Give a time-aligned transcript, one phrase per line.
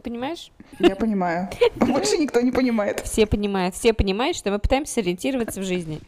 [0.00, 0.50] Ты понимаешь?
[0.78, 1.50] Я понимаю.
[1.76, 3.00] Больше никто не понимает.
[3.00, 3.74] Все понимают.
[3.74, 6.00] Все понимают, что мы пытаемся ориентироваться в жизни.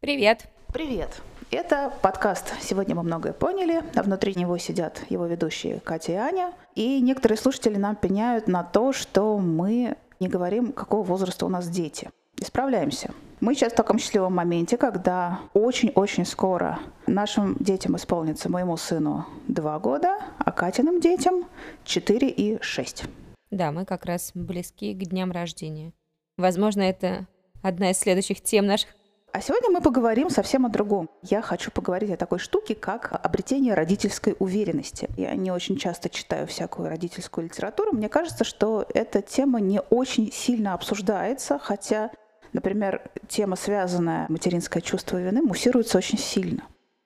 [0.00, 0.44] Привет.
[0.72, 1.20] Привет.
[1.50, 3.82] Это подкаст «Сегодня мы многое поняли».
[3.96, 6.52] А внутри него сидят его ведущие Катя и Аня.
[6.76, 11.68] И некоторые слушатели нам пеняют на то, что мы не говорим, какого возраста у нас
[11.68, 12.08] дети.
[12.42, 13.14] Исправляемся.
[13.38, 19.78] Мы сейчас в таком счастливом моменте, когда очень-очень скоро нашим детям исполнится, моему сыну, два
[19.78, 21.44] года, а Катиным детям
[21.84, 23.04] четыре и шесть.
[23.52, 25.92] Да, мы как раз близки к дням рождения.
[26.36, 27.28] Возможно, это
[27.62, 28.88] одна из следующих тем наших
[29.34, 31.08] а сегодня мы поговорим совсем о другом.
[31.22, 35.08] Я хочу поговорить о такой штуке, как обретение родительской уверенности.
[35.16, 37.92] Я не очень часто читаю всякую родительскую литературу.
[37.92, 42.10] Мне кажется, что эта тема не очень сильно обсуждается, хотя
[42.52, 46.62] Например, тема, связанная материнское чувство вины, муссируется очень сильно.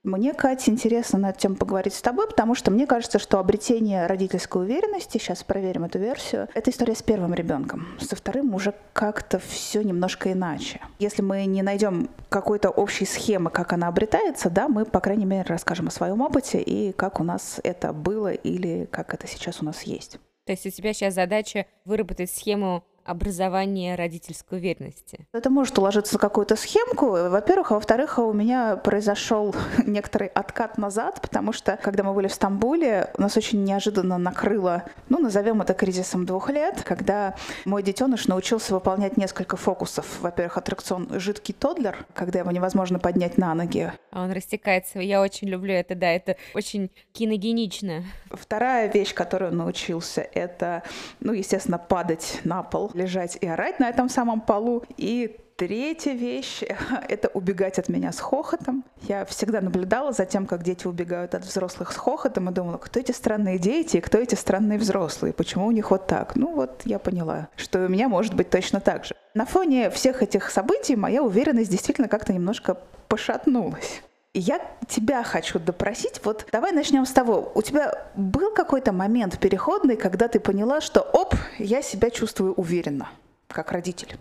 [0.07, 4.07] Мне, Катя, интересно на эту тему поговорить с тобой, потому что мне кажется, что обретение
[4.07, 7.89] родительской уверенности, сейчас проверим эту версию, это история с первым ребенком.
[7.99, 10.81] Со вторым уже как-то все немножко иначе.
[11.01, 15.45] Если мы не найдем какой-то общей схемы, как она обретается, да, мы, по крайней мере,
[15.49, 19.65] расскажем о своем опыте и как у нас это было или как это сейчас у
[19.65, 20.21] нас есть.
[20.45, 25.27] То есть у тебя сейчас задача выработать схему образование родительской уверенности?
[25.33, 29.55] Это может уложиться на какую-то схемку, во-первых, а во-вторых, у меня произошел
[29.87, 35.19] некоторый откат назад, потому что, когда мы были в Стамбуле, нас очень неожиданно накрыло, ну,
[35.19, 37.35] назовем это кризисом двух лет, когда
[37.65, 40.21] мой детеныш научился выполнять несколько фокусов.
[40.21, 43.93] Во-первых, аттракцион «Жидкий тодлер», когда его невозможно поднять на ноги.
[44.11, 45.01] А он растекается.
[45.01, 48.05] Я очень люблю это, да, это очень киногенично.
[48.31, 50.83] Вторая вещь, которую он научился, это,
[51.21, 54.83] ну, естественно, падать на пол лежать и орать на этом самом полу.
[54.97, 56.63] И Третья вещь—
[57.09, 58.85] это убегать от меня с хохотом.
[59.09, 63.01] Я всегда наблюдала за тем, как дети убегают от взрослых с хохотом, и думала, кто
[63.01, 66.37] эти странные дети и кто эти странные взрослые, почему у них вот так.
[66.37, 69.15] Ну вот я поняла, что у меня может быть точно так же.
[69.33, 72.77] На фоне всех этих событий моя уверенность действительно как-то немножко
[73.09, 74.03] пошатнулась.
[74.39, 76.21] Я тебя хочу допросить.
[76.23, 77.53] Вот давай начнем с того.
[77.55, 83.09] У тебя был какой-то момент переходный, когда ты поняла, что оп, я себя чувствую уверенно,
[83.49, 84.19] как родитель?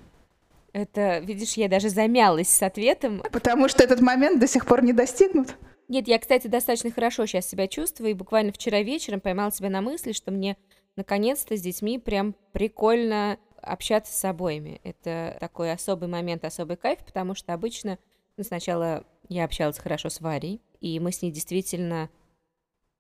[0.72, 3.24] Это, видишь, я даже замялась с ответом.
[3.30, 5.58] Потому что этот момент до сих пор не достигнут?
[5.90, 9.82] Нет, я, кстати, достаточно хорошо сейчас себя чувствую, и буквально вчера вечером поймала себя на
[9.82, 10.56] мысли, что мне
[10.96, 14.80] наконец-то с детьми прям прикольно общаться с обоими.
[14.84, 17.98] Это такой особый момент, особый кайф, потому что обычно
[18.44, 22.10] сначала я общалась хорошо с Варей, и мы с ней действительно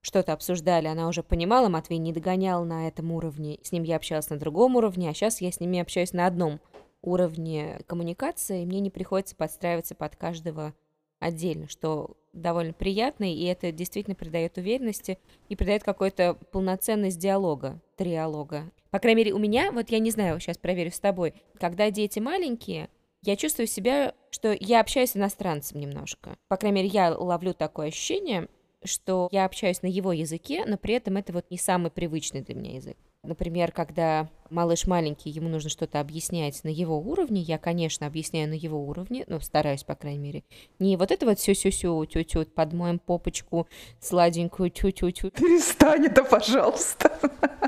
[0.01, 4.29] что-то обсуждали, она уже понимала, Матвей не догонял на этом уровне, с ним я общалась
[4.29, 6.59] на другом уровне, а сейчас я с ними общаюсь на одном
[7.01, 10.73] уровне коммуникации, и мне не приходится подстраиваться под каждого
[11.19, 15.17] отдельно, что довольно приятно, и это действительно придает уверенности
[15.49, 18.71] и придает какой-то полноценность диалога, триалога.
[18.91, 22.19] По крайней мере, у меня, вот я не знаю, сейчас проверю с тобой, когда дети
[22.19, 22.89] маленькие,
[23.23, 26.37] я чувствую себя, что я общаюсь с иностранцем немножко.
[26.49, 28.49] По крайней мере, я ловлю такое ощущение,
[28.83, 32.53] что я общаюсь на его языке, но при этом это вот не самый привычный для
[32.53, 32.97] меня язык.
[33.25, 38.53] Например, когда малыш маленький, ему нужно что-то объяснять на его уровне, я, конечно, объясняю на
[38.53, 40.43] его уровне, ну, стараюсь, по крайней мере.
[40.79, 43.67] Не вот это вот сю-сю-сю, тю-тю, подмоем попочку
[43.99, 45.31] сладенькую, тю-тю-тю.
[45.31, 47.11] Перестань это, пожалуйста.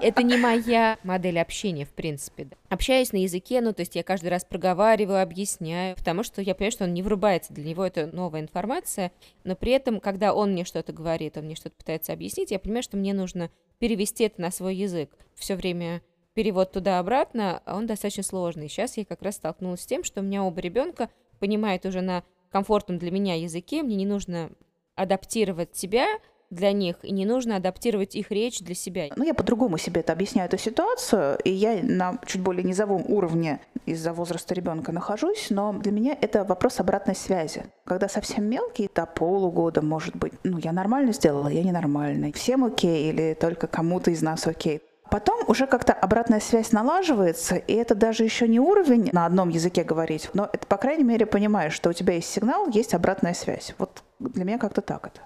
[0.02, 2.50] Это не моя модель общения, в принципе.
[2.70, 6.72] Общаюсь на языке, ну, то есть я каждый раз проговариваю, объясняю, потому что я понимаю,
[6.72, 9.12] что он не врубается, для него это новая информация,
[9.44, 12.84] но при этом, когда он мне что-то говорит, он мне что-то пытается объяснить, я понимаю,
[12.84, 15.12] что мне нужно перевести это на свой язык.
[15.36, 16.02] Все время
[16.34, 18.70] перевод туда-обратно, а он достаточно сложный.
[18.70, 22.24] Сейчас я как раз столкнулась с тем, что у меня оба ребенка понимают уже на
[22.52, 24.52] комфортном для меня языке, мне не нужно
[24.96, 26.08] адаптировать себя
[26.50, 29.08] для них, и не нужно адаптировать их речь для себя.
[29.16, 33.60] Ну, я по-другому себе это объясняю эту ситуацию, и я на чуть более низовом уровне
[33.86, 37.66] из-за возраста ребенка нахожусь, но для меня это вопрос обратной связи.
[37.86, 42.32] Когда совсем мелкий, до полугода, может быть, ну, я нормально сделала, я ненормальный.
[42.32, 44.82] Всем окей или только кому-то из нас окей.
[45.10, 49.84] Потом уже как-то обратная связь налаживается, и это даже еще не уровень на одном языке
[49.84, 53.74] говорить, но это, по крайней мере, понимаешь, что у тебя есть сигнал, есть обратная связь.
[53.78, 55.22] Вот для меня как-то так это.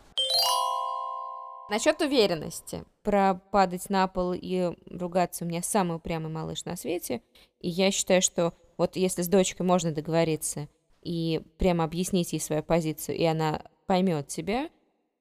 [1.72, 2.84] Насчет уверенности.
[3.02, 7.22] Про падать на пол и ругаться у меня самый упрямый малыш на свете.
[7.62, 10.68] И я считаю, что вот если с дочкой можно договориться
[11.02, 14.70] и прямо объяснить ей свою позицию, и она поймет тебя,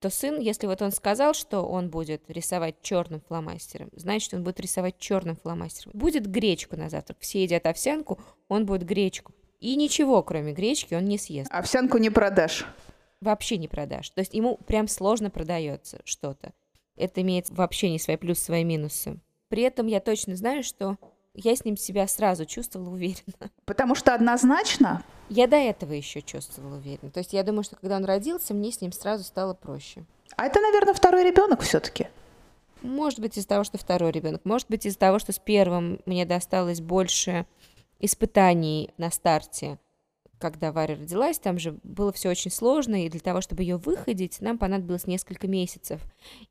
[0.00, 4.58] то сын, если вот он сказал, что он будет рисовать черным фломастером, значит, он будет
[4.58, 5.92] рисовать черным фломастером.
[5.94, 7.18] Будет гречку на завтрак.
[7.20, 8.18] Все едят овсянку,
[8.48, 9.32] он будет гречку.
[9.60, 11.48] И ничего, кроме гречки, он не съест.
[11.52, 12.66] Овсянку не продашь
[13.20, 14.10] вообще не продашь.
[14.10, 16.52] То есть ему прям сложно продается что-то.
[16.96, 19.18] это имеет вообще не свои плюсы, свои минусы.
[19.48, 20.96] При этом я точно знаю, что
[21.34, 23.50] я с ним себя сразу чувствовала уверенно.
[23.64, 25.04] Потому что однозначно?
[25.28, 27.10] Я до этого еще чувствовала уверенно.
[27.10, 30.04] То есть я думаю, что когда он родился, мне с ним сразу стало проще.
[30.36, 32.08] А это, наверное, второй ребенок все-таки.
[32.82, 34.44] Может быть, из-за того, что второй ребенок.
[34.44, 37.46] Может быть, из-за того, что с первым мне досталось больше
[37.98, 39.78] испытаний на старте.
[40.40, 44.40] Когда Варя родилась, там же было все очень сложно, и для того, чтобы ее выходить,
[44.40, 46.00] нам понадобилось несколько месяцев.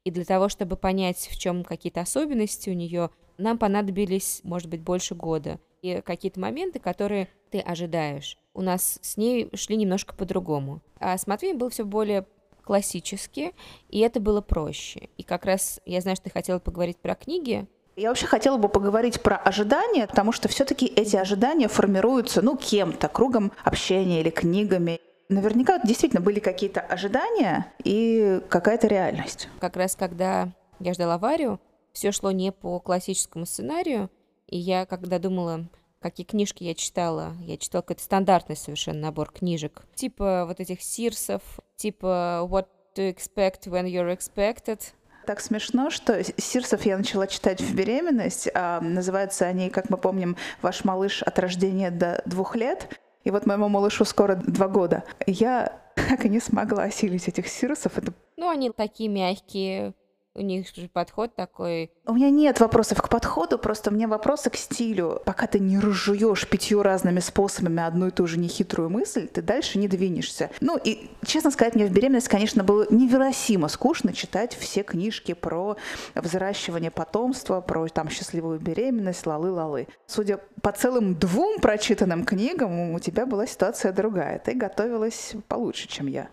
[0.03, 3.09] И для того, чтобы понять, в чем какие-то особенности у нее,
[3.39, 5.59] нам понадобились, может быть, больше года.
[5.81, 10.81] И какие-то моменты, которые ты ожидаешь, у нас с ней шли немножко по-другому.
[10.99, 12.27] А с Матвеем было все более
[12.63, 13.55] классически,
[13.89, 15.09] и это было проще.
[15.17, 17.67] И как раз я знаю, что ты хотела поговорить про книги,
[17.99, 23.09] я вообще хотела бы поговорить про ожидания, потому что все-таки эти ожидания формируются, ну, кем-то,
[23.09, 24.99] кругом общения или книгами.
[25.27, 29.49] Наверняка действительно были какие-то ожидания и какая-то реальность.
[29.59, 30.49] Как раз когда
[30.79, 31.59] я ждала аварию,
[31.91, 34.09] все шло не по классическому сценарию,
[34.47, 35.67] и я, когда думала,
[35.99, 41.41] какие книжки я читала, я читала какой-то стандартный совершенно набор книжек, типа вот этих сирсов,
[41.75, 44.79] типа What to expect when you're expected,
[45.25, 48.49] так смешно, что Сирсов я начала читать в беременность.
[48.53, 52.87] А, называются они, как мы помним, «Ваш малыш от рождения до двух лет».
[53.23, 55.03] И вот моему малышу скоро два года.
[55.27, 57.97] Я так и не смогла осилить этих сирусов.
[57.97, 58.13] Это...
[58.37, 59.93] Ну, они такие мягкие,
[60.35, 61.91] у них же подход такой.
[62.05, 65.21] У меня нет вопросов к подходу, просто у меня вопросы к стилю.
[65.25, 69.77] Пока ты не разжуешь пятью разными способами одну и ту же нехитрую мысль, ты дальше
[69.79, 70.49] не двинешься.
[70.61, 75.77] Ну и, честно сказать, мне в беременность, конечно, было невыносимо скучно читать все книжки про
[76.15, 79.87] взращивание потомства, про там счастливую беременность, лалы-лалы.
[80.07, 84.39] Судя по целым двум прочитанным книгам, у тебя была ситуация другая.
[84.39, 86.29] Ты готовилась получше, чем я.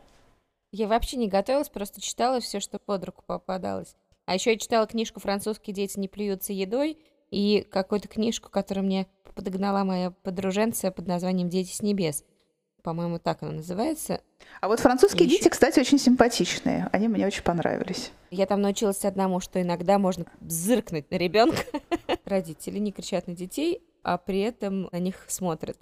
[0.77, 3.97] Я вообще не готовилась, просто читала все, что под руку попадалось.
[4.27, 6.99] А еще я читала книжку «Французские дети не плюются едой»
[7.31, 12.25] и какую-то книжку, которую мне подогнала моя подруженция под названием «Дети с небес».
[12.83, 14.21] По-моему, так она называется.
[14.61, 15.49] А вот французские и дети, еще...
[15.51, 16.91] кстати, очень симпатичные.
[16.93, 18.13] Они мне очень понравились.
[18.31, 21.63] Я там научилась одному, что иногда можно зыркнуть на ребенка.
[22.27, 25.79] Родители не кричат на детей, а при этом на них смотрят.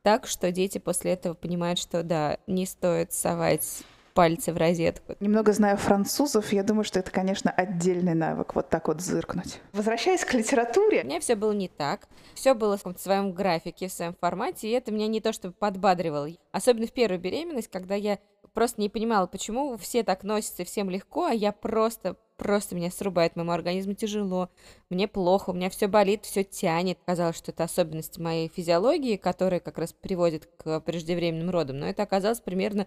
[0.00, 3.84] Так что дети после этого понимают, что да, не стоит совать
[4.18, 5.14] пальцы в розетку.
[5.20, 9.60] Немного знаю французов, я думаю, что это, конечно, отдельный навык, вот так вот зыркнуть.
[9.72, 11.02] Возвращаясь к литературе.
[11.02, 12.08] У меня все было не так.
[12.34, 15.54] Все было в каком-то своем графике, в своем формате, и это меня не то чтобы
[15.54, 16.30] подбадривало.
[16.50, 18.18] Особенно в первую беременность, когда я
[18.54, 23.36] просто не понимала, почему все так носятся, всем легко, а я просто просто меня срубает,
[23.36, 24.48] моему организму тяжело,
[24.90, 26.98] мне плохо, у меня все болит, все тянет.
[27.04, 32.04] Казалось, что это особенности моей физиологии, которые как раз приводят к преждевременным родам, но это
[32.04, 32.86] оказалось примерно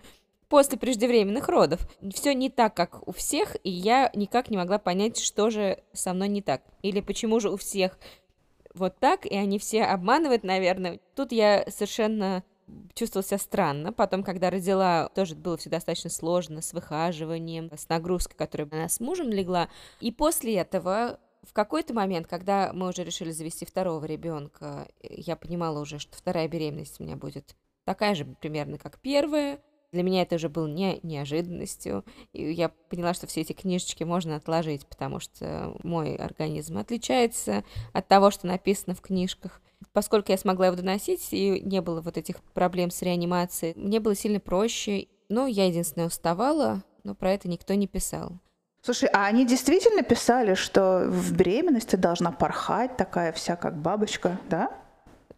[0.51, 1.87] после преждевременных родов.
[2.13, 6.13] Все не так, как у всех, и я никак не могла понять, что же со
[6.13, 6.61] мной не так.
[6.81, 7.97] Или почему же у всех
[8.73, 10.99] вот так, и они все обманывают, наверное.
[11.15, 12.43] Тут я совершенно
[12.93, 13.93] чувствовала себя странно.
[13.93, 18.99] Потом, когда родила, тоже было все достаточно сложно с выхаживанием, с нагрузкой, которая она с
[18.99, 19.69] мужем легла.
[20.01, 25.79] И после этого в какой-то момент, когда мы уже решили завести второго ребенка, я понимала
[25.79, 27.55] уже, что вторая беременность у меня будет
[27.85, 29.61] такая же примерно, как первая.
[29.91, 32.05] Для меня это уже было не неожиданностью.
[32.31, 38.07] И я поняла, что все эти книжечки можно отложить, потому что мой организм отличается от
[38.07, 39.61] того, что написано в книжках.
[39.93, 44.15] Поскольку я смогла его доносить, и не было вот этих проблем с реанимацией, мне было
[44.15, 45.07] сильно проще.
[45.27, 48.39] Ну, я единственное уставала, но про это никто не писал.
[48.83, 54.71] Слушай, а они действительно писали, что в беременности должна порхать такая вся, как бабочка, да?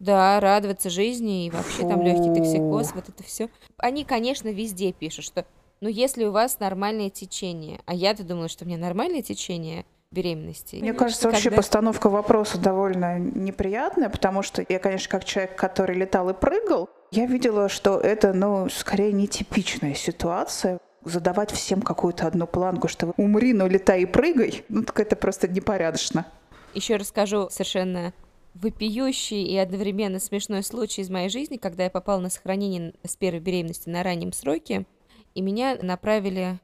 [0.04, 1.88] Да, радоваться жизни и вообще Фу.
[1.88, 3.48] там легкий токсикоз, вот это все.
[3.78, 5.46] Они, конечно, везде пишут, что
[5.80, 10.76] ну если у вас нормальное течение, а я-то думала, что у меня нормальное течение беременности.
[10.76, 11.56] Мне кажется, вообще когда...
[11.56, 17.24] постановка вопроса довольно неприятная, потому что я, конечно, как человек, который летал и прыгал, я
[17.24, 23.66] видела, что это, ну, скорее нетипичная ситуация задавать всем какую-то одну планку, что умри, но
[23.66, 26.26] летай и прыгай, ну так это просто непорядочно.
[26.74, 28.12] Еще расскажу совершенно
[28.54, 33.40] вопиющий и одновременно смешной случай из моей жизни, когда я попала на сохранение с первой
[33.40, 34.86] беременности на раннем сроке,
[35.34, 36.60] и меня направили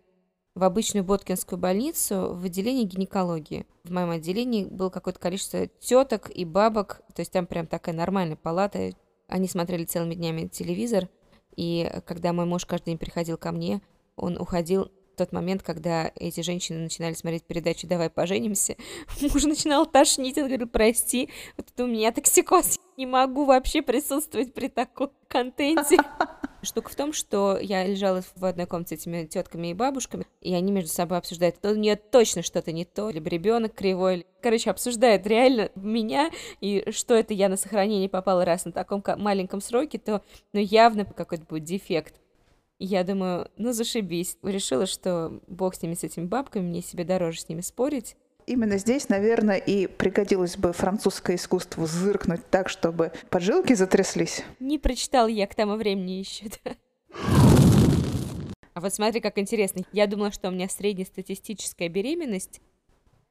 [0.55, 3.67] в обычную Боткинскую больницу в отделение гинекологии.
[3.85, 8.37] В моем отделении было какое-то количество теток и бабок, то есть там прям такая нормальная
[8.37, 8.93] палата.
[9.29, 11.09] Они смотрели целыми днями телевизор,
[11.57, 13.81] и когда мой муж каждый день приходил ко мне,
[14.17, 18.77] он уходил тот момент, когда эти женщины начинали смотреть передачу «Давай поженимся»,
[19.21, 24.55] муж начинал тошнить, он говорил, прости, вот это у меня токсикоз, не могу вообще присутствовать
[24.55, 25.99] при таком контенте.
[26.63, 30.55] Штука в том, что я лежала в одной комнате с этими тетками и бабушками, и
[30.55, 34.27] они между собой обсуждают, что у нее точно что-то не то, либо ребенок кривой.
[34.41, 36.31] Короче, обсуждают реально меня,
[36.63, 40.23] и что это я на сохранение попала раз на таком маленьком сроке, то
[40.55, 42.15] ну, явно какой-то будет дефект.
[42.81, 44.39] И я думаю, ну зашибись.
[44.43, 48.17] Решила, что бог с ними, с этими бабками, мне себе дороже с ними спорить.
[48.47, 54.43] Именно здесь, наверное, и пригодилось бы французское искусство зыркнуть так, чтобы поджилки затряслись.
[54.61, 56.73] Не прочитал я к тому времени еще, да.
[58.73, 59.83] А вот смотри, как интересно.
[59.93, 62.63] Я думала, что у меня среднестатистическая беременность,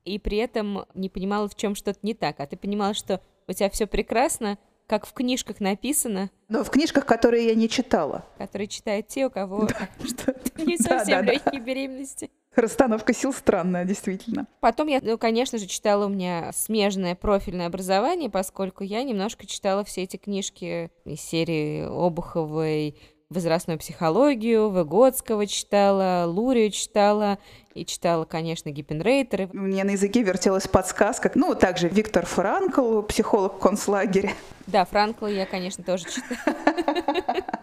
[0.06, 2.40] и при этом не понимала, в чем что-то не так.
[2.40, 6.32] А ты понимала, что у тебя все прекрасно, как в книжках написано.
[6.50, 8.26] Но в книжках, которые я не читала.
[8.40, 9.70] Которые читают те, у кого
[10.58, 12.32] не совсем легкие беременности.
[12.56, 14.48] Расстановка сил странная, действительно.
[14.60, 19.84] Потом я, ну, конечно же, читала у меня смежное профильное образование, поскольку я немножко читала
[19.84, 22.98] все эти книжки из серии Обуховой,
[23.30, 27.38] возрастную психологию, Выгодского читала, Лурию читала,
[27.76, 29.50] и читала, конечно, Гиппенрейтера.
[29.54, 31.32] У меня на языке вертелась подсказка.
[31.36, 34.32] Ну, также Виктор Франкл, психолог концлагеря.
[34.68, 36.56] Да, Франкла я, конечно, тоже читала.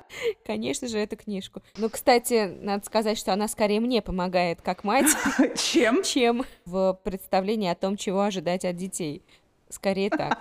[0.47, 1.63] Конечно же, эту книжку.
[1.77, 5.09] Ну, кстати, надо сказать, что она скорее мне помогает, как мать,
[5.57, 6.03] чем?
[6.03, 9.23] чем в представлении о том, чего ожидать от детей.
[9.69, 10.39] Скорее так.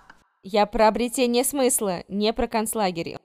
[0.42, 3.16] Я про обретение смысла, не про концлагерь.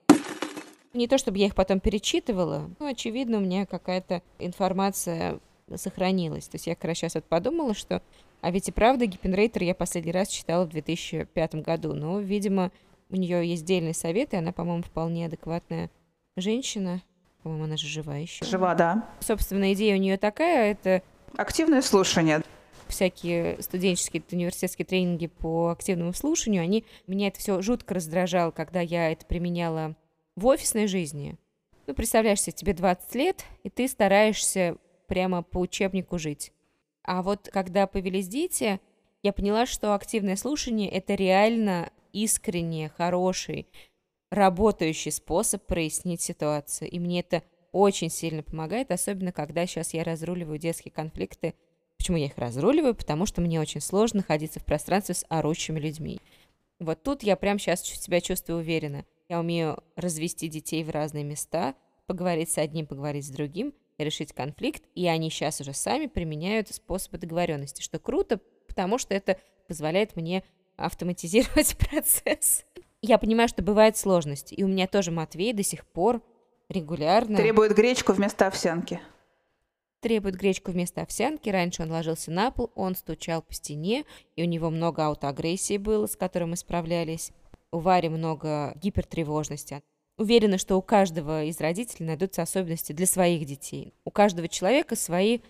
[0.94, 5.40] Не то, чтобы я их потом перечитывала, но, очевидно, у меня какая-то информация
[5.74, 6.46] сохранилась.
[6.46, 8.00] То есть я как раз сейчас вот подумала, что...
[8.40, 11.94] А ведь и правда, Гиппенрейтер я последний раз читала в 2005 году.
[11.94, 12.70] Но, видимо,
[13.10, 15.90] у нее есть дельный совет, и она, по-моему, вполне адекватная
[16.36, 17.02] женщина.
[17.42, 18.44] По-моему, она же жива еще.
[18.44, 19.08] Жива, да.
[19.20, 21.02] Собственно, идея у нее такая, это...
[21.36, 22.42] Активное слушание.
[22.86, 26.84] Всякие студенческие, университетские тренинги по активному слушанию, они...
[27.06, 29.96] Меня это все жутко раздражало, когда я это применяла
[30.36, 31.36] в офисной жизни.
[31.86, 34.76] Ну, представляешь себе, тебе 20 лет, и ты стараешься
[35.06, 36.52] прямо по учебнику жить.
[37.02, 38.80] А вот когда появились дети,
[39.22, 43.66] я поняла, что активное слушание— это реально искренний, хороший,
[44.30, 46.90] работающий способ прояснить ситуацию.
[46.90, 51.54] И мне это очень сильно помогает, особенно когда сейчас я разруливаю детские конфликты.
[51.98, 52.94] Почему я их разруливаю?
[52.94, 56.20] Потому что мне очень сложно находиться в пространстве с орущими людьми.
[56.78, 59.04] Вот тут я прямо сейчас себя чувствую уверенно.
[59.28, 61.74] Я умею развести детей в разные места,
[62.06, 67.18] поговорить с одним, поговорить с другим, решить конфликт, и они сейчас уже сами применяют способы
[67.18, 70.44] договоренности, что круто, потому что это позволяет мне
[70.76, 72.64] автоматизировать процесс.
[73.00, 76.22] Я понимаю, что бывают сложности, и у меня тоже Матвей до сих пор
[76.68, 77.36] регулярно...
[77.36, 79.00] Требует гречку вместо овсянки.
[80.00, 81.48] Требует гречку вместо овсянки.
[81.48, 84.04] Раньше он ложился на пол, он стучал по стене,
[84.36, 87.30] и у него много аутоагрессии было, с которой мы справлялись.
[87.74, 89.82] У Вари много гипертревожности.
[90.16, 93.92] Уверена, что у каждого из родителей найдутся особенности для своих детей.
[94.04, 95.40] У каждого человека свои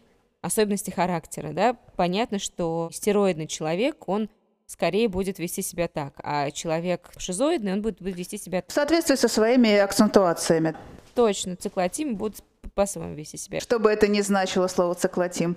[0.40, 1.74] особенности характера, да.
[1.96, 4.30] Понятно, что стероидный человек, он
[4.64, 8.64] скорее будет вести себя так, а человек шизоидный, он будет, будет вести себя...
[8.66, 10.74] В соответствии со своими акцентуациями.
[11.14, 12.42] Точно, циклотим будут
[12.74, 13.60] по-своему вести себя.
[13.60, 15.56] Что бы это ни значило слово циклотим.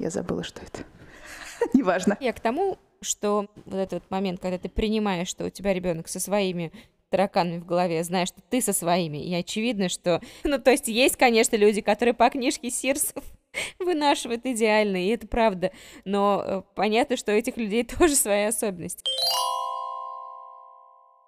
[0.00, 0.82] Я забыла, что это.
[1.74, 2.16] Неважно.
[2.18, 6.20] Я к тому, что вот этот момент, когда ты принимаешь, что у тебя ребенок со
[6.20, 6.72] своими
[7.10, 10.20] тараканами в голове, знаешь, что ты со своими, и очевидно, что...
[10.44, 13.22] Ну, то есть есть, конечно, люди, которые по книжке Сирсов
[13.78, 15.72] вынашивают идеально, и это правда,
[16.04, 19.04] но э, понятно, что у этих людей тоже свои особенности.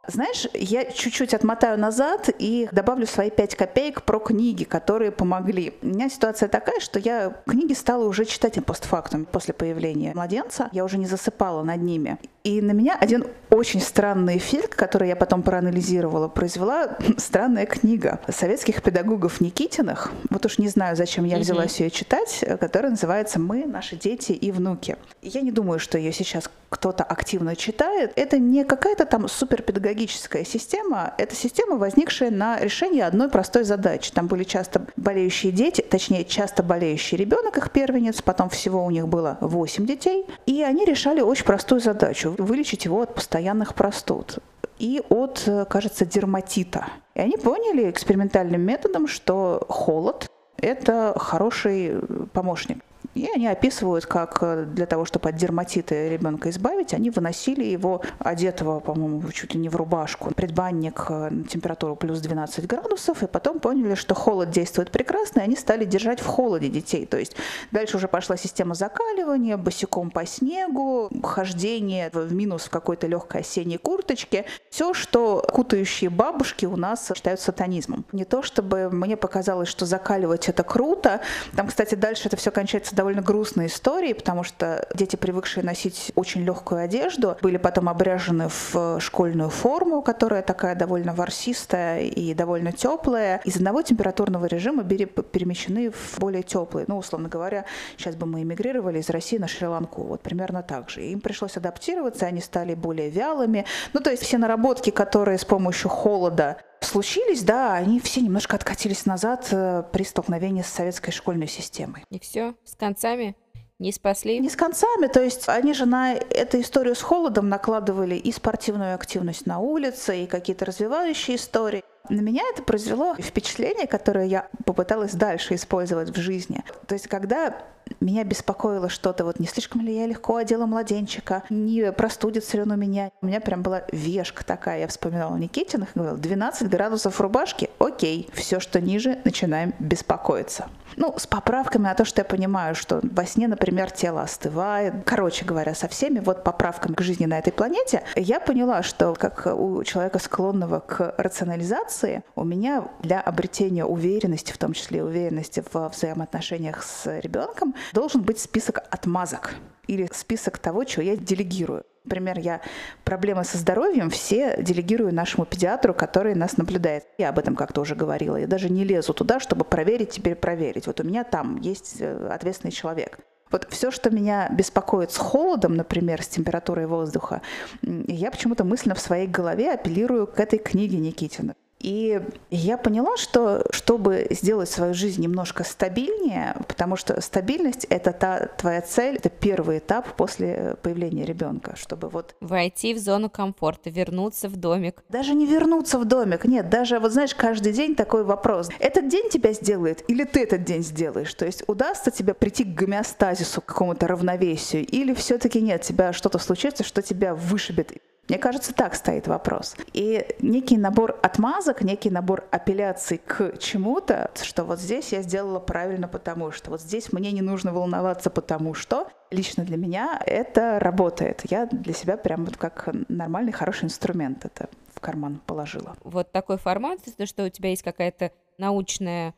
[0.06, 5.74] Знаешь, я чуть-чуть отмотаю назад и добавлю свои пять копеек про книги, которые помогли.
[5.82, 10.68] У меня ситуация такая, что я книги стала уже читать постфактум после появления младенца.
[10.72, 12.18] Я уже не засыпала над ними.
[12.44, 18.82] И на меня один очень странный эффект, который я потом проанализировала, произвела странная книга советских
[18.82, 20.12] педагогов Никитиных.
[20.28, 24.52] Вот уж не знаю, зачем я взялась ее читать, которая называется «Мы, наши дети и
[24.52, 24.98] внуки».
[25.22, 28.12] Я не думаю, что ее сейчас кто-то активно читает.
[28.16, 34.10] Это не какая-то там суперпедагогическая система, это система, возникшая на решении одной простой задачи.
[34.12, 39.06] Там были часто болеющие дети, точнее, часто болеющий ребенок, их первенец, потом всего у них
[39.06, 44.38] было 8 детей, и они решали очень простую задачу вылечить его от постоянных простуд
[44.78, 46.86] и от, кажется, дерматита.
[47.14, 50.26] И они поняли экспериментальным методом, что холод–
[50.56, 52.00] это хороший
[52.32, 52.78] помощник.
[53.14, 58.02] И они описывают, как э, для того, чтобы от дерматита ребенка избавить, они выносили его
[58.18, 63.26] одетого, по-моему, чуть ли не в рубашку, предбанник э, на температуру плюс 12 градусов, и
[63.26, 67.06] потом поняли, что холод действует прекрасно, и они стали держать в холоде детей.
[67.06, 67.36] То есть
[67.70, 73.78] дальше уже пошла система закаливания, босиком по снегу, хождение в минус в какой-то легкой осенней
[73.78, 74.44] курточке.
[74.70, 78.04] Все, что кутающие бабушки у нас считают сатанизмом.
[78.12, 81.20] Не то чтобы мне показалось, что закаливать это круто.
[81.54, 86.42] Там, кстати, дальше это все кончается довольно грустной историей, потому что дети, привыкшие носить очень
[86.42, 93.40] легкую одежду, были потом обряжены в школьную форму, которая такая довольно ворсистая и довольно теплая.
[93.44, 96.84] Из одного температурного режима были перемещены в более теплый.
[96.86, 97.64] Ну, условно говоря,
[97.96, 100.02] сейчас бы мы эмигрировали из России на Шри-Ланку.
[100.02, 101.02] Вот примерно так же.
[101.02, 103.64] Им пришлось адаптироваться, они стали более вялыми.
[103.92, 109.06] Ну, то есть все наработки, которые с помощью холода случились, да, они все немножко откатились
[109.06, 112.04] назад э, при столкновении с советской школьной системой.
[112.10, 113.36] И все, с концами
[113.78, 114.38] не спасли?
[114.38, 118.94] Не с концами, то есть они же на эту историю с холодом накладывали и спортивную
[118.94, 121.82] активность на улице, и какие-то развивающие истории.
[122.08, 126.62] На меня это произвело впечатление, которое я попыталась дальше использовать в жизни.
[126.86, 127.56] То есть, когда
[128.00, 132.72] меня беспокоило что-то, вот не слишком ли я легко одела младенчика, не простудится ли он
[132.72, 133.10] у меня.
[133.22, 138.28] У меня прям была вешка такая, я вспоминала Никитиных и говорила, 12 градусов рубашки, окей,
[138.32, 140.68] все, что ниже, начинаем беспокоиться.
[140.96, 144.94] Ну, с поправками на то, что я понимаю, что во сне, например, тело остывает.
[145.04, 149.46] Короче говоря, со всеми вот поправками к жизни на этой планете, я поняла, что как
[149.46, 155.88] у человека, склонного к рационализации, у меня для обретения уверенности, в том числе уверенности в
[155.88, 159.54] взаимоотношениях с ребенком, должен быть список отмазок
[159.86, 161.84] или список того, чего я делегирую.
[162.04, 162.60] Например, я
[163.04, 167.04] проблемы со здоровьем все делегирую нашему педиатру, который нас наблюдает.
[167.16, 168.36] Я об этом как-то уже говорила.
[168.36, 170.86] Я даже не лезу туда, чтобы проверить, теперь проверить.
[170.86, 173.20] Вот у меня там есть э, ответственный человек.
[173.50, 177.40] Вот все, что меня беспокоит с холодом, например, с температурой воздуха,
[177.82, 181.54] я почему-то мысленно в своей голове апеллирую к этой книге Никитина.
[181.84, 182.18] И
[182.50, 188.80] я поняла, что чтобы сделать свою жизнь немножко стабильнее, потому что стабильность это та твоя
[188.80, 194.56] цель, это первый этап после появления ребенка, чтобы вот войти в зону комфорта, вернуться в
[194.56, 195.04] домик.
[195.10, 199.28] Даже не вернуться в домик, нет, даже вот знаешь, каждый день такой вопрос: этот день
[199.28, 201.34] тебя сделает или ты этот день сделаешь?
[201.34, 206.38] То есть удастся тебе прийти к гомеостазису, к какому-то равновесию, или все-таки нет, тебя что-то
[206.38, 207.92] случится, что тебя вышибет
[208.28, 209.76] мне кажется, так стоит вопрос.
[209.92, 216.08] И некий набор отмазок, некий набор апелляций к чему-то, что вот здесь я сделала правильно,
[216.08, 221.42] потому что вот здесь мне не нужно волноваться, потому что лично для меня это работает.
[221.50, 225.96] Я для себя прям вот как нормальный, хороший инструмент это в карман положила.
[226.02, 229.34] Вот такой формат, то, что у тебя есть какая-то научная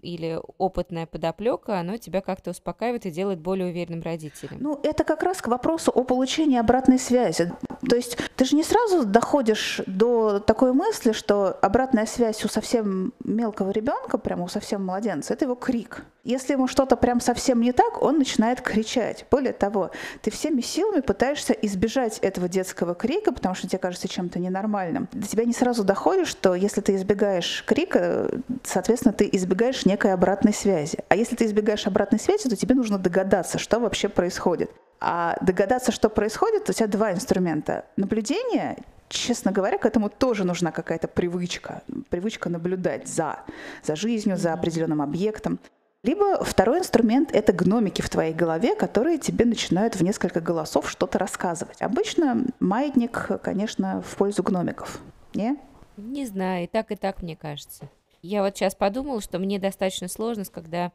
[0.00, 4.58] или опытная подоплека, оно тебя как-то успокаивает и делает более уверенным родителем.
[4.60, 7.52] Ну, это как раз к вопросу о получении обратной связи.
[7.88, 13.12] То есть ты же не сразу доходишь до такой мысли, что обратная связь у совсем
[13.24, 16.04] мелкого ребенка, прямо у совсем младенца, это его крик.
[16.24, 19.26] Если ему что-то прям совсем не так, он начинает кричать.
[19.30, 19.90] Более того,
[20.22, 25.08] ты всеми силами пытаешься избежать этого детского крика, потому что тебе кажется чем-то ненормальным.
[25.12, 28.30] До тебя не сразу доходит, что если ты избегаешь крика,
[28.62, 30.98] соответственно, ты избегаешь некой обратной связи.
[31.08, 34.70] А если ты избегаешь обратной связи, то тебе нужно догадаться, что вообще происходит.
[35.06, 37.84] А догадаться, что происходит, у тебя два инструмента.
[37.96, 38.78] Наблюдение
[39.10, 43.40] честно говоря, к этому тоже нужна какая-то привычка, привычка наблюдать за,
[43.82, 45.60] за жизнью, за определенным объектом.
[46.02, 51.18] Либо второй инструмент— это гномики в твоей голове, которые тебе начинают в несколько голосов что-то
[51.18, 51.80] рассказывать.
[51.80, 55.00] Обычно маятник, конечно, в пользу гномиков.
[55.34, 55.58] Не?
[55.96, 57.88] Не знаю, и так, и так, мне кажется.
[58.22, 60.92] Я вот сейчас подумала, что мне достаточно сложно, когда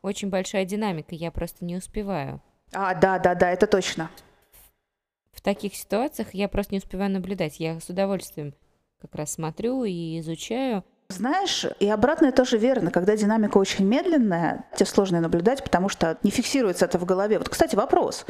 [0.00, 2.40] очень большая динамика, я просто не успеваю.
[2.72, 4.10] А, да, да, да, это точно.
[5.32, 7.60] В таких ситуациях я просто не успеваю наблюдать.
[7.60, 8.54] Я с удовольствием
[9.00, 10.84] как раз смотрю и изучаю.
[11.08, 12.90] Знаешь, и обратное тоже верно.
[12.90, 17.38] Когда динамика очень медленная, тебе сложно наблюдать, потому что не фиксируется это в голове.
[17.38, 18.26] Вот, кстати, вопрос.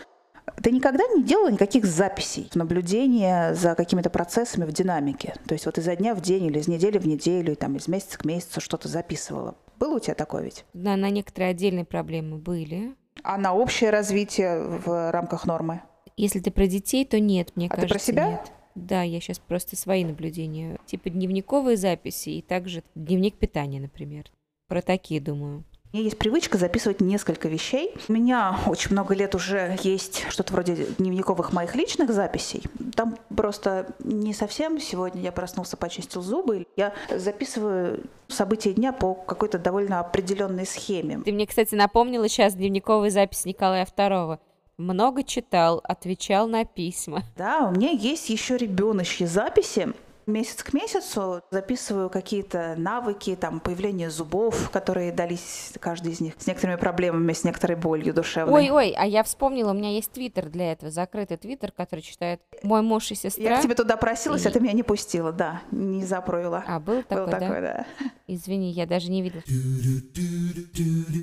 [0.63, 5.35] Ты никогда не делала никаких записей, наблюдения за какими-то процессами в динамике?
[5.47, 7.89] То есть вот изо дня в день или из недели в неделю, и там из
[7.89, 9.57] месяца к месяцу что-то записывала?
[9.77, 10.65] Было у тебя такое ведь?
[10.73, 12.95] Да, на некоторые отдельные проблемы были.
[13.23, 15.83] А на общее развитие в рамках нормы?
[16.17, 17.89] Если ты про детей, то нет, мне а кажется.
[17.89, 18.31] ты про себя?
[18.31, 18.53] Нет.
[18.75, 20.79] Да, я сейчас просто свои наблюдения.
[20.87, 24.31] Типа дневниковые записи и также дневник питания, например.
[24.69, 25.65] Про такие думаю.
[25.91, 27.95] У меня есть привычка записывать несколько вещей.
[28.09, 32.63] У меня очень много лет уже есть что-то вроде дневниковых моих личных записей.
[32.95, 34.79] Там просто не совсем.
[34.81, 36.67] Сегодня я проснулся, почистил зубы.
[36.77, 41.23] Я записываю события дня по какой-то довольно определенной схеме.
[41.25, 44.39] Ты мне, кстати, напомнила сейчас дневниковую запись Николая II.
[44.77, 47.23] Много читал, отвечал на письма.
[47.39, 49.95] Да, у меня есть еще ребеночьи записи
[50.29, 56.47] месяц к месяцу записываю какие-то навыки, там, появление зубов, которые дались каждый из них с
[56.47, 58.55] некоторыми проблемами, с некоторой болью душевной.
[58.55, 62.83] Ой-ой, а я вспомнила, у меня есть твиттер для этого, закрытый твиттер, который читает мой
[62.83, 63.43] муж и сестра.
[63.43, 64.49] Я к тебе туда просилась, и...
[64.49, 66.65] а ты меня не пустила, да, не запруила.
[66.67, 67.87] А, был такой, был такой да?
[67.99, 68.07] да?
[68.27, 69.43] Извини, я даже не видела.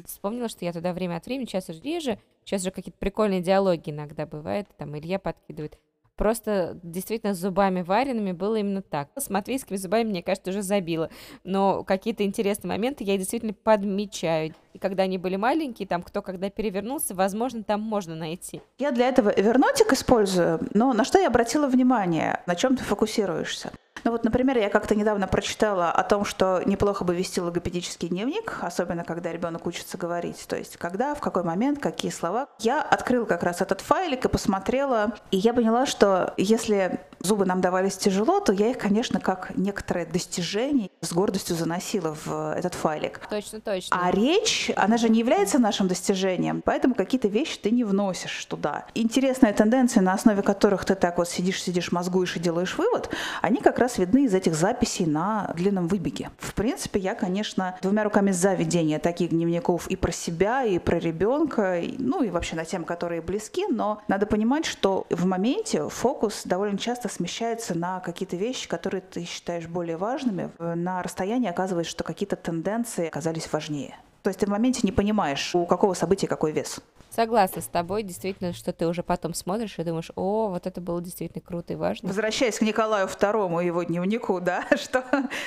[0.06, 3.90] Вспомнила, что я туда время от времени, сейчас уже реже, сейчас же какие-то прикольные диалоги
[3.92, 5.78] иногда бывают, там Илья подкидывает.
[6.16, 9.10] Просто действительно с зубами вареными было именно так.
[9.18, 11.10] С матвейскими зубами, мне кажется, уже забило.
[11.44, 14.54] Но какие-то интересные моменты я действительно подмечаю.
[14.74, 18.62] И когда они были маленькие, там кто когда перевернулся, возможно, там можно найти.
[18.78, 23.72] Я для этого вернотик использую, но на что я обратила внимание, на чем ты фокусируешься?
[24.04, 28.60] Ну вот, например, я как-то недавно прочитала о том, что неплохо бы вести логопедический дневник,
[28.62, 30.46] особенно когда ребенок учится говорить.
[30.48, 32.48] То есть когда, в какой момент, какие слова.
[32.60, 37.60] Я открыла как раз этот файлик и посмотрела, и я поняла, что если зубы нам
[37.60, 43.20] давались тяжело, то я их, конечно, как некоторое достижение с гордостью заносила в этот файлик.
[43.30, 43.98] Точно, точно.
[44.00, 48.86] А речь, она же не является нашим достижением, поэтому какие-то вещи ты не вносишь туда.
[48.94, 53.10] Интересная тенденция, на основе которых ты так вот сидишь, сидишь, мозгуешь и делаешь вывод,
[53.42, 56.30] они как раз видны из этих записей на длинном выбеге.
[56.38, 61.00] В принципе, я, конечно, двумя руками за ведение таких дневников и про себя, и про
[61.00, 65.90] ребенка, и, ну и вообще на тем, которые близки, но надо понимать, что в моменте
[65.90, 70.52] фокус довольно часто смещается на какие-то вещи, которые ты считаешь более важными.
[70.60, 73.96] На расстоянии оказывается, что какие-то тенденции оказались важнее.
[74.22, 76.82] То есть ты в моменте не понимаешь, у какого события какой вес.
[77.12, 81.02] Согласна с тобой, действительно, что ты уже потом смотришь и думаешь, о, вот это было
[81.02, 82.08] действительно круто и важно.
[82.08, 85.06] Возвращаясь к Николаю II и его дневнику, да, что,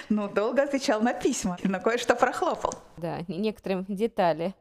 [0.08, 2.72] ну, долго отвечал на письма, на кое-что прохлопал.
[2.96, 4.54] Да, некоторые детали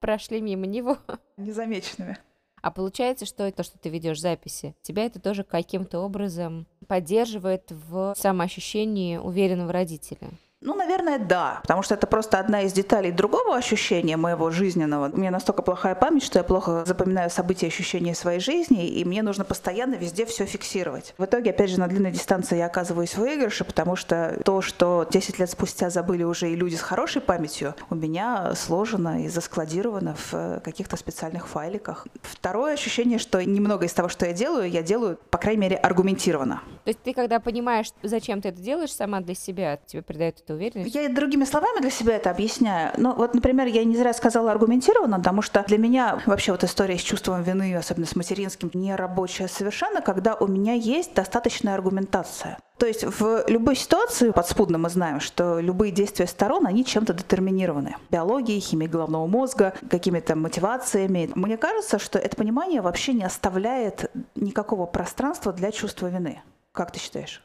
[0.00, 0.98] прошли мимо него.
[1.38, 2.18] Незамеченными.
[2.62, 8.14] А получается, что то, что ты ведешь записи, тебя это тоже каким-то образом поддерживает в
[8.16, 10.30] самоощущении уверенного родителя.
[10.64, 15.10] Ну, наверное, да, потому что это просто одна из деталей другого ощущения моего жизненного.
[15.12, 19.22] У меня настолько плохая память, что я плохо запоминаю события, ощущения своей жизни, и мне
[19.22, 21.14] нужно постоянно везде все фиксировать.
[21.18, 25.04] В итоге, опять же, на длинной дистанции я оказываюсь в выигрыше, потому что то, что
[25.10, 30.14] 10 лет спустя забыли уже и люди с хорошей памятью, у меня сложено и заскладировано
[30.30, 32.06] в каких-то специальных файликах.
[32.22, 36.62] Второе ощущение, что немного из того, что я делаю, я делаю, по крайней мере, аргументированно.
[36.84, 40.51] То есть ты, когда понимаешь, зачем ты это делаешь сама для себя, тебе придает это
[40.54, 40.94] уверенность?
[40.94, 42.92] Я другими словами для себя это объясняю.
[42.96, 46.98] Ну, вот, например, я не зря сказала аргументированно, потому что для меня вообще вот история
[46.98, 52.58] с чувством вины, особенно с материнским, не рабочая совершенно, когда у меня есть достаточная аргументация.
[52.78, 57.96] То есть в любой ситуации подспудно мы знаем, что любые действия сторон, они чем-то детерминированы.
[58.10, 61.30] Биологией, химией головного мозга, какими-то мотивациями.
[61.36, 66.42] Мне кажется, что это понимание вообще не оставляет никакого пространства для чувства вины.
[66.72, 67.42] Как ты считаешь?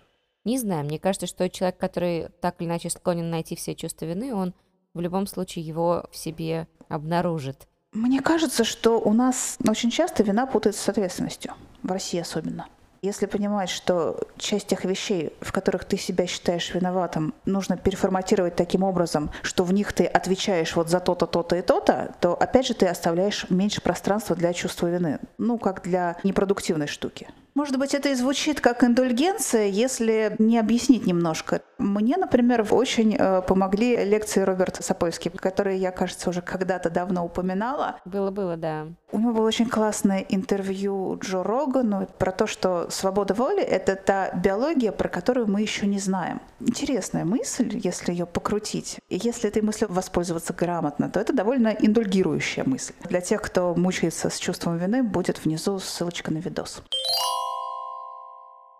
[0.48, 4.34] Не знаю, мне кажется, что человек, который так или иначе склонен найти все чувства вины,
[4.34, 4.54] он
[4.94, 7.68] в любом случае его в себе обнаружит.
[7.92, 11.52] Мне кажется, что у нас очень часто вина путается с ответственностью,
[11.84, 12.68] в России особенно.
[13.02, 18.84] Если понимать, что часть тех вещей, в которых ты себя считаешь виноватым, нужно переформатировать таким
[18.84, 22.74] образом, что в них ты отвечаешь вот за то-то, то-то и то-то, то опять же
[22.74, 25.20] ты оставляешь меньше пространства для чувства вины.
[25.38, 27.28] Ну, как для непродуктивной штуки.
[27.58, 31.62] Может быть, это и звучит как индульгенция, если не объяснить немножко.
[31.80, 38.00] Мне, например, очень э, помогли лекции Роберта Сапольски, которые я, кажется, уже когда-то давно упоминала.
[38.06, 38.86] Было-было, да.
[39.12, 44.30] У него было очень классное интервью Джо Рогану про то, что свобода воли— это та
[44.36, 46.42] биология, про которую мы еще не знаем.
[46.60, 49.00] Интересная мысль, если ее покрутить.
[49.10, 52.94] И если этой мыслью воспользоваться грамотно, то это довольно индульгирующая мысль.
[53.10, 56.84] Для тех, кто мучается с чувством вины, будет внизу ссылочка на видос.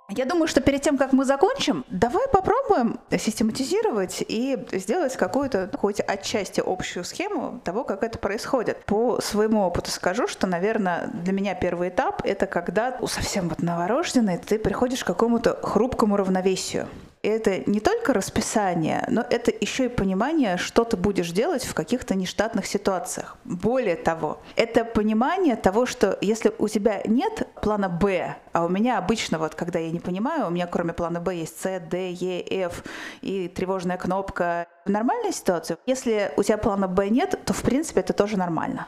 [0.10, 6.00] Я думаю, что перед тем, как мы закончим, давай попробуем систематизировать и сделать какую-то, хоть
[6.00, 8.86] отчасти общую схему того, как это происходит.
[8.86, 14.38] По своему опыту скажу, что, наверное, для меня первый этап— это когда совсем вот новорожденной
[14.38, 16.88] ты приходишь к какому-то хрупкому равновесию.
[17.24, 22.16] Это не только расписание, но это еще и понимание, что ты будешь делать в каких-то
[22.16, 23.38] нештатных ситуациях.
[23.44, 28.98] Более того, это понимание того, что если у тебя нет плана Б, а у меня
[28.98, 32.66] обычно, вот когда я не понимаю, у меня кроме плана Б есть С, Д, Е,
[32.66, 32.84] Ф
[33.22, 34.68] и тревожная кнопка.
[34.86, 38.88] В нормальной ситуации, если у тебя плана Б нет, то в принципе это тоже нормально.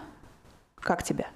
[0.76, 1.28] Как тебе?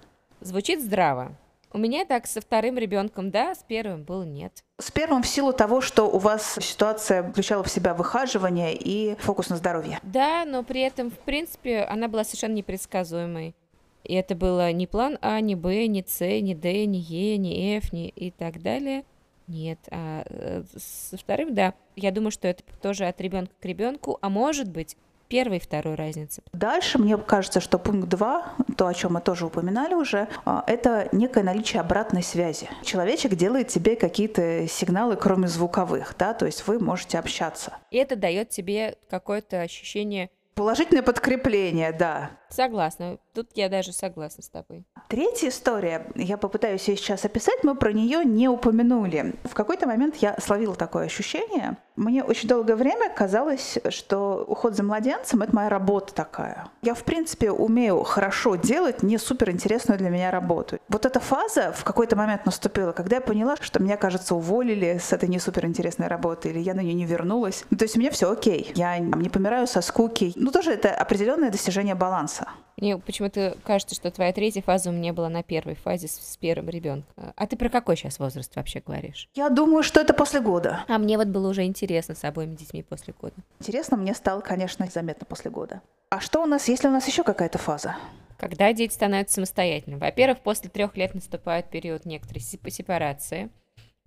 [0.42, 1.36] Звучит здраво.
[1.74, 4.64] У меня так со вторым ребенком, да, с первым было нет.
[4.80, 9.50] С первым в силу того, что у вас ситуация включала в себя выхаживание и фокус
[9.50, 10.00] на здоровье.
[10.04, 13.56] Да, но при этом, в принципе, она была совершенно непредсказуемой.
[14.04, 17.78] И это было не план А, не Б, не С, не Д, не Е, не
[17.78, 19.04] Ф, не и так далее.
[19.48, 21.74] Нет, а э, со вторым, да.
[21.96, 24.96] Я думаю, что это тоже от ребенка к ребенку, а может быть,
[25.34, 26.44] первой и второй разницы.
[26.54, 31.10] Дальше мне кажется, что пункт 2, то, о чем мы тоже упоминали уже, а, это
[31.12, 32.70] некое наличие обратной связи.
[32.84, 37.74] Человечек делает тебе какие-то сигналы, кроме звуковых, да, то есть вы можете общаться.
[37.90, 42.30] И это дает тебе какое-то ощущение Положительное подкрепление, да.
[42.54, 43.18] Согласна.
[43.34, 44.86] Тут я даже согласна с тобой.
[45.08, 49.34] Третья история, я попытаюсь ее сейчас описать, мы про нее не упомянули.
[49.44, 51.78] В какой-то момент я словила такое ощущение.
[51.96, 56.68] Мне очень долгое время казалось, что уход за младенцем— это моя работа такая.
[56.82, 60.80] Я, в принципе, умею хорошо делать не суперинтересную для меня работу.
[60.90, 65.14] Вот эта фаза в какой-то момент наступила, когда я поняла, что меня, кажется, уволили с
[65.14, 67.64] этой не суперинтересной работы, или я на нее не вернулась.
[67.70, 68.72] Ну, то есть мне все окей.
[68.76, 70.34] Я не помираю со скуки.
[70.36, 72.43] Ну, тоже это определенное достижение баланса.
[72.78, 76.38] Мне почему-то кажется, что твоя третья фаза у меня была на первой фазе с, с
[76.38, 77.06] первым ребенком.
[77.36, 79.30] А ты про какой сейчас возраст вообще говоришь?
[79.36, 80.84] Я думаю, что это после года.
[80.88, 83.36] А мне вот было уже интересно с обоими детьми после года.
[83.60, 85.82] Интересно мне стало, конечно, заметно после года.
[86.10, 87.96] А что у нас, если у нас еще какая-то фаза?
[88.38, 90.00] Когда дети становятся самостоятельными.
[90.00, 93.50] Во-первых, после трех лет наступает период некоторой сепарации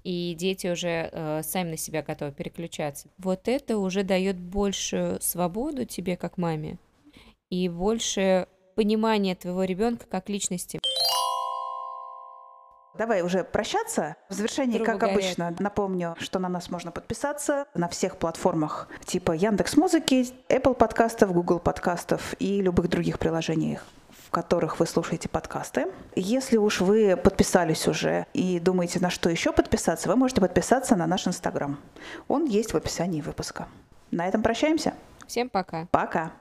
[0.07, 3.09] и дети уже э, сами на себя готовы переключаться.
[3.18, 6.79] Вот это уже дает большую свободу тебе как маме
[7.50, 10.80] и больше понимания твоего ребенка как личности.
[12.96, 14.16] Давай уже прощаться.
[14.30, 15.16] В завершении, Трубы как горят.
[15.16, 21.32] обычно, напомню, что на нас можно подписаться на всех платформах типа Яндекс Музыки, Apple подкастов,
[21.32, 23.85] Google подкастов и любых других приложениях
[24.26, 25.87] в которых вы слушаете подкасты.
[26.16, 31.06] Если уж вы подписались уже и думаете, на что еще подписаться, вы можете подписаться на
[31.06, 31.78] наш Инстаграм.
[32.26, 33.68] Он есть в описании выпуска.
[34.11, 34.94] На этом прощаемся.
[35.28, 35.87] Всем пока.
[35.92, 36.32] Пока.